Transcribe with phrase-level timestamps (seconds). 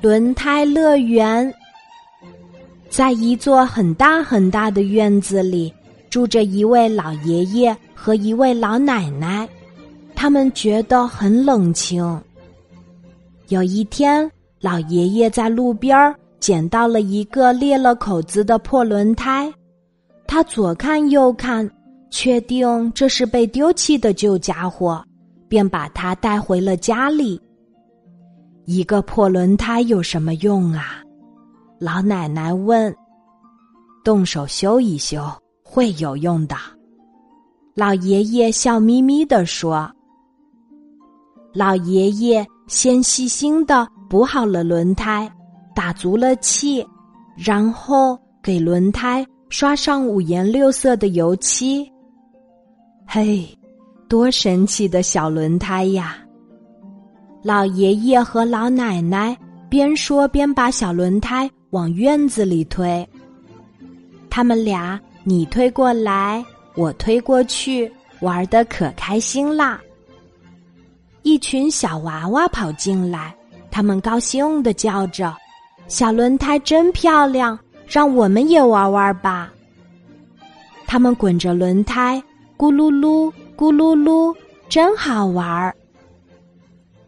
[0.00, 1.52] 轮胎乐园。
[2.88, 5.72] 在一座很大很大的院子里，
[6.08, 9.48] 住着一位老爷爷和一位老奶奶，
[10.14, 12.22] 他们觉得很冷清。
[13.48, 14.30] 有一天，
[14.60, 19.52] 老爷爷在路边捡到了一个裂了口子的破轮胎，
[20.26, 21.68] 他左看右看，
[22.10, 25.02] 确定这是被丢弃的旧家伙，
[25.48, 27.40] 便把它带回了家里。
[28.64, 31.02] 一个破轮胎有什么用啊？
[31.78, 32.94] 老奶奶问。
[34.02, 35.24] 动手修一修
[35.62, 36.56] 会有用的，
[37.74, 39.90] 老爷爷笑眯眯地说。
[41.52, 42.46] 老爷爷。
[42.66, 45.30] 先细心的补好了轮胎，
[45.74, 46.82] 打足了气，
[47.36, 51.86] 然后给轮胎刷上五颜六色的油漆。
[53.06, 53.46] 嘿，
[54.08, 56.23] 多神奇的小轮胎呀！
[57.44, 59.36] 老爷爷和老奶奶
[59.68, 63.06] 边说边把小轮胎往院子里推。
[64.30, 66.42] 他们俩你推过来，
[66.74, 69.78] 我推过去，玩的可开心啦。
[71.22, 73.34] 一群小娃娃跑进来，
[73.70, 75.36] 他们高兴的叫着
[75.86, 79.52] ：“小轮胎真漂亮，让我们也玩玩吧！”
[80.88, 82.22] 他们滚着轮胎，
[82.56, 84.34] 咕噜噜，咕噜噜，
[84.66, 85.76] 真好玩儿。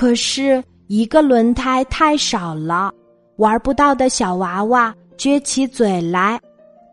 [0.00, 2.90] 可是，一个轮胎太少了，
[3.36, 6.40] 玩不到的小娃娃撅起嘴来：“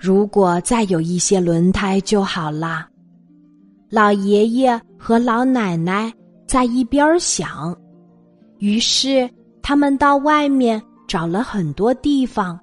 [0.00, 2.88] 如果再有一些轮胎就好啦！”
[3.88, 6.12] 老爷爷和老奶奶。
[6.44, 7.72] 在一边想，
[8.58, 9.30] 于是
[9.62, 12.58] 他们到外面找了很多地方，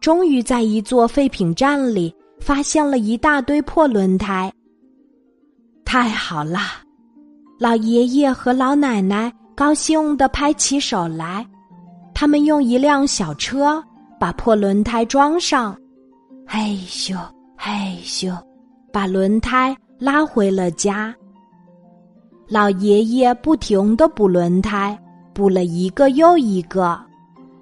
[0.00, 4.50] 终于在一座废品站里发现了一大堆破轮胎。
[5.84, 6.58] 太好了，
[7.58, 11.46] 老爷爷和老奶奶高兴的拍起手来，
[12.12, 13.82] 他们用一辆小车
[14.18, 15.76] 把破轮胎装上，
[16.46, 17.16] 嘿咻
[17.56, 18.36] 嘿咻，
[18.92, 21.14] 把轮胎拉回了家。
[22.48, 24.98] 老爷爷不停的补轮胎，
[25.32, 26.98] 补了一个又一个；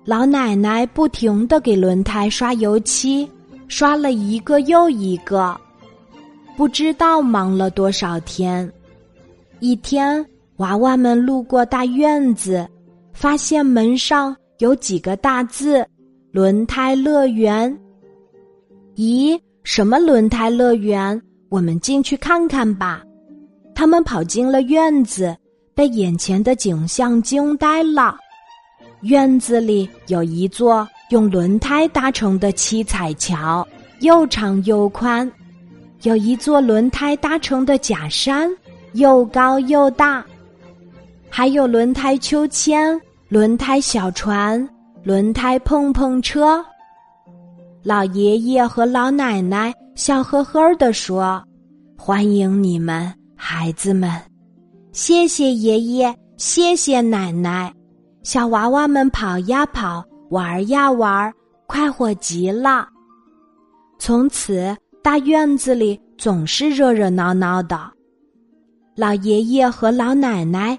[0.05, 3.31] 老奶奶不停的给轮胎刷油漆，
[3.69, 5.55] 刷了一个又一个。
[6.56, 8.71] 不知道忙了多少天。
[9.61, 10.25] 一天，
[10.62, 12.65] 娃娃们路过大院子，
[13.12, 15.84] 发现门上有几个大字
[16.31, 17.77] ：“轮胎乐园。”
[18.95, 21.21] 咦，什么轮胎乐园？
[21.49, 23.03] 我们进去看看吧。
[23.75, 25.37] 他们跑进了院子，
[25.75, 28.17] 被眼前的景象惊呆了。
[29.01, 33.67] 院子里有一座用轮胎搭成的七彩桥，
[33.99, 35.28] 又长又宽；
[36.03, 38.49] 有一座轮胎搭成的假山，
[38.93, 40.22] 又高又大；
[41.34, 43.00] 还有轮胎秋千、
[43.31, 44.69] 轮胎小船、
[45.03, 46.62] 轮胎碰碰车。
[47.82, 51.42] 老爷爷和老奶奶笑呵呵地说
[51.97, 54.10] ：“欢迎你们。”孩子们，
[54.92, 57.72] 谢谢爷爷，谢谢奶奶。
[58.22, 61.32] 小娃娃们跑呀跑，玩呀玩，
[61.66, 62.87] 快活极了。
[63.98, 67.91] 从此，大院子里总是热热闹闹的，
[68.94, 70.78] 老爷爷和老奶奶